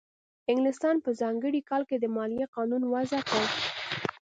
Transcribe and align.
انګلستان 0.51 0.95
په 1.05 1.09
ځانګړي 1.21 1.61
کال 1.69 1.83
کې 1.89 1.97
د 1.99 2.05
مالیې 2.15 2.45
قانون 2.55 2.83
وضع 2.93 3.21
کړ. 3.29 3.43